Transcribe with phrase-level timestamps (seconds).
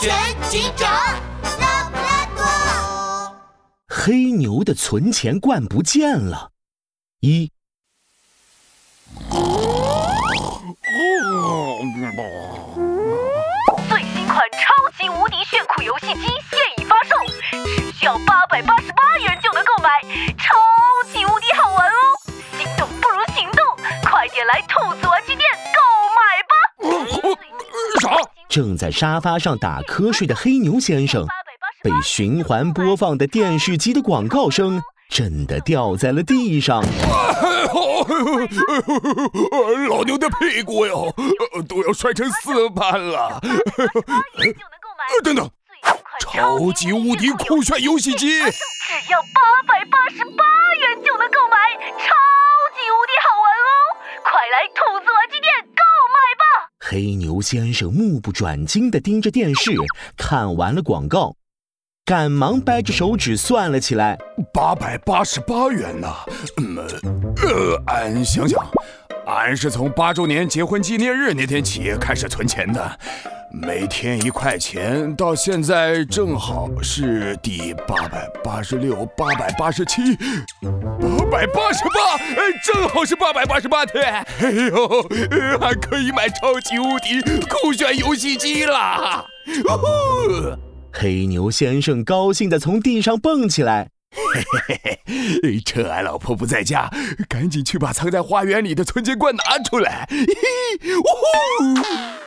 [0.00, 0.12] 全
[0.48, 0.90] 警长
[1.60, 3.36] 拉布拉多。
[3.88, 6.52] 黑牛的存钱罐不见了。
[7.20, 7.50] 一，
[28.52, 31.26] 正在沙发上打瞌睡的黑牛先生，
[31.82, 36.84] 被循环播放的电视机的广告声震得掉在了地上。
[39.88, 41.10] 老牛的屁股哟，
[41.66, 43.40] 都要摔成四瓣了！
[45.24, 45.50] 等等，
[46.20, 48.38] 超级无敌酷炫游戏机，
[56.92, 59.70] 黑牛先生目不转睛地盯着电视，
[60.14, 61.34] 看完了广告。
[62.04, 64.18] 赶忙掰着手指算了起来，
[64.52, 66.14] 八百八十八元呢。
[66.58, 66.76] 嗯，
[67.36, 68.62] 呃，俺想想，
[69.24, 72.98] 俺是从八周年结婚纪念日那天起开始存钱的，
[73.54, 84.02] 每天一块钱，到现在正好是第八百八十六、八百八十七、八百八十八，哎，正好是八百八十八天。
[84.40, 85.02] 哎呦，
[85.60, 89.26] 还可以买超级无敌酷炫游戏机啦！
[89.66, 90.56] 呜呼！
[90.90, 95.00] 黑牛先生高兴地从地上蹦起来，嘿嘿嘿
[95.42, 95.60] 嘿！
[95.62, 96.90] 趁俺老婆不在家，
[97.28, 100.06] 赶紧去把藏在花园里的存钱罐拿出来。
[100.08, 102.21] 嘿嘿，呜呼！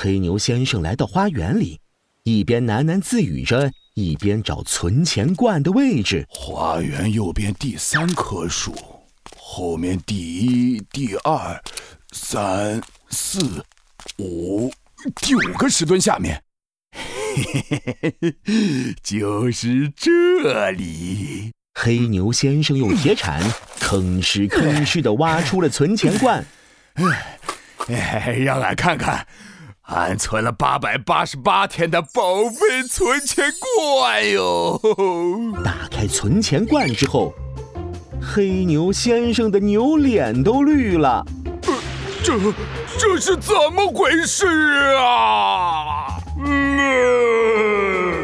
[0.00, 1.80] 黑牛先生来到花园里，
[2.22, 6.24] 一边喃喃自语着，一边找存钱罐的位置。
[6.28, 8.72] 花园右边第三棵树，
[9.36, 11.60] 后面第一、第二、
[12.12, 13.64] 三、四、
[14.18, 14.70] 五，
[15.16, 16.40] 第五个石墩下面。
[19.02, 21.50] 就是这里。
[21.74, 23.42] 黑牛先生用铁铲
[23.80, 26.46] 吭哧吭哧地挖出了存钱罐，
[27.90, 29.26] 哎，让俺看看，
[29.88, 34.78] 俺存了八百八十八天的宝贝存钱罐哟！
[35.64, 37.32] 打开存钱罐之后，
[38.20, 41.24] 黑牛先生的牛脸都绿了。
[42.22, 42.38] 这
[42.98, 44.46] 这是怎么回事
[44.96, 46.18] 啊？
[46.44, 48.14] 嗯，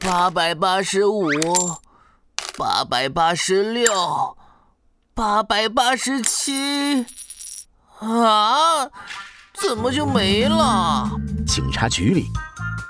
[0.00, 1.28] 八百八十五，
[2.56, 3.92] 八百八十六，
[5.12, 7.04] 八百八十七，
[7.98, 8.88] 啊，
[9.60, 11.10] 怎么就没了？
[11.46, 12.26] 警察局里，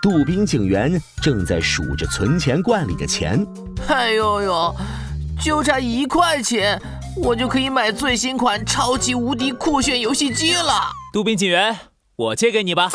[0.02, 3.46] 杜宾警员正在数着存钱罐里的钱。
[3.88, 4.74] 哎呦呦，
[5.42, 6.80] 就差一块钱，
[7.16, 10.90] 我就可以买最新款超级无敌酷炫游戏机了。
[11.12, 11.78] 杜宾警员，
[12.16, 12.90] 我借给你吧。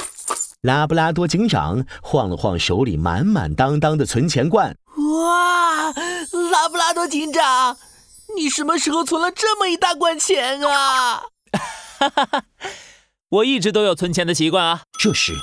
[0.62, 4.76] 拉布拉多警长晃了晃手里满满当当的存钱罐。
[4.96, 5.88] 哇，
[6.52, 7.78] 拉布拉多警长，
[8.36, 11.24] 你什么时候存了这么一大罐钱啊？
[11.98, 12.44] 哈哈哈，
[13.31, 14.81] 我一直都有存钱的习惯啊。
[15.00, 15.34] 这时，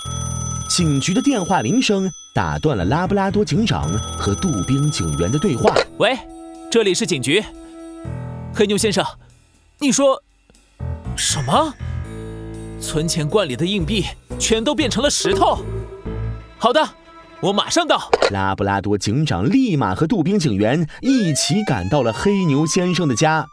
[0.69, 5.75] 警局的电话铃声打断了拉布拉多警长和杜宾警员的对话。
[5.97, 6.19] 喂，
[6.71, 7.43] 这里是警局。
[8.55, 9.03] 黑牛先生，
[9.81, 10.23] 你说
[11.17, 11.73] 什么？
[12.79, 14.05] 存钱罐里的硬币
[14.39, 15.65] 全都变成了石头。
[16.59, 16.87] 好的，
[17.41, 18.11] 我马上到。
[18.31, 23.47] 拉布拉多警长立马和杜宾警员一起赶到了黑牛先生的家。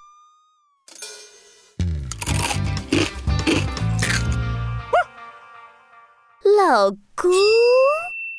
[6.67, 7.31] 老公，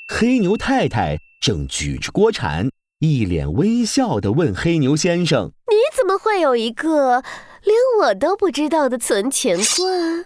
[0.08, 7.22] 黑牛太太正举着锅铲，一脸微笑地问黑牛先生：“你怎么会有一个
[7.62, 10.24] 连我都不知道的存钱罐？”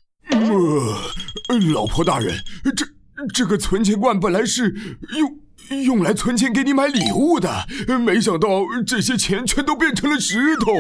[1.50, 2.34] 呃，老婆大人，
[2.75, 2.87] 这
[3.34, 4.75] 这个存钱罐本来是
[5.19, 7.66] 用用来存钱给你买礼物的，
[7.99, 10.72] 没想到这些钱全都变成了石头。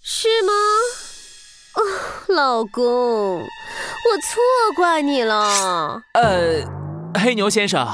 [0.00, 0.52] 是吗？
[1.74, 1.82] 哦，
[2.32, 3.44] 老公，
[4.02, 4.40] 我错
[4.74, 6.02] 怪你了。
[6.14, 6.64] 呃，
[7.14, 7.86] 黑牛先生，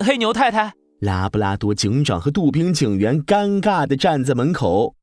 [0.00, 4.94] 黑牛太太，拉布拉多警长和杜宾警员尴尬地站在门口。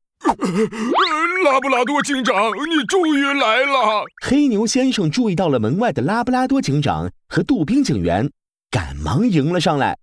[1.44, 2.34] 拉布拉多警长，
[2.68, 4.04] 你终于来了！
[4.24, 8.30] 黑牛先生注意到了门外的拉布拉多警长和杜宾警员，
[8.70, 9.98] 赶忙迎了上来。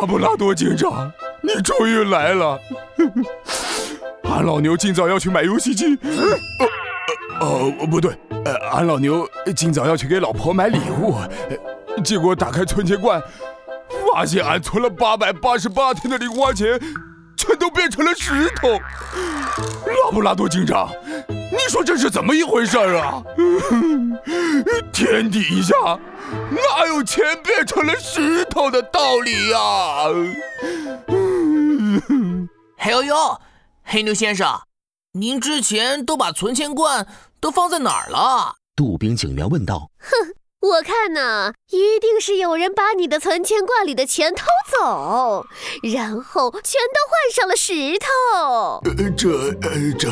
[0.00, 1.12] 拉布拉多警长，
[1.42, 2.58] 你终于来了！
[4.24, 8.12] 俺老牛今早要去买游戏机，呃，哦，不对，
[8.72, 11.16] 俺老牛今早要去给老婆买礼物，
[12.04, 13.22] 结果打开存钱罐，
[14.12, 16.80] 发现俺存了八百八十八天的零花钱。
[17.36, 20.90] 全都变成了石头，拉布拉多警长，
[21.26, 23.22] 你说这是怎么一回事啊？
[24.92, 25.74] 天底下
[26.50, 29.58] 哪有钱变成了石头的道理呀？
[32.76, 33.16] 嘿呦呦，
[33.84, 34.60] 黑牛先生，
[35.14, 37.04] 您之前都把存钱罐
[37.40, 38.54] 都放在哪儿了？
[38.76, 39.90] 杜宾警员问道。
[39.98, 40.34] 哼。
[40.60, 45.46] 我看呐，一定是有人把你的存钱罐里的钱偷走，
[45.82, 48.82] 然后全都换上了石头。
[48.84, 49.30] 呃，这
[49.62, 50.10] 呃这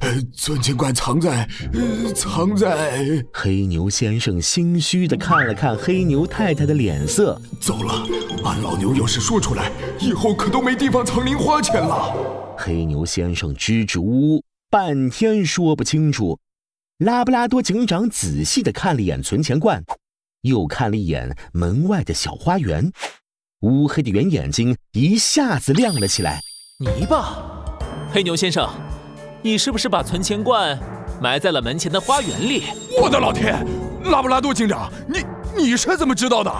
[0.00, 3.24] 呃存钱罐藏在呃藏在……
[3.32, 8.04] 黑牛先生心虚的看了看黑牛太太的脸色，糟了，
[8.44, 9.70] 俺老牛要是说出来，
[10.00, 12.43] 以后可都没地方藏零花钱了。
[12.56, 16.38] 黑牛先生支支吾吾，半天说不清楚。
[16.98, 19.82] 拉布拉多警长仔细的看了一眼存钱罐，
[20.42, 22.90] 又看了一眼门外的小花园，
[23.62, 26.40] 乌黑的圆眼睛一下子亮了起来。
[26.78, 27.44] 泥巴，
[28.12, 28.68] 黑牛先生，
[29.42, 30.78] 你是不是把存钱罐
[31.20, 32.62] 埋在了门前的花园里？
[33.00, 33.66] 我的老天！
[34.04, 35.24] 拉布拉多警长，你
[35.56, 36.52] 你是怎么知道的？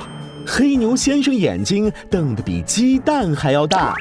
[0.46, 3.94] 黑牛先生眼睛瞪得比鸡蛋还要大。